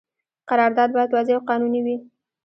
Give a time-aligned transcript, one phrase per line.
[0.49, 1.97] قرارداد باید واضح او قانوني وي.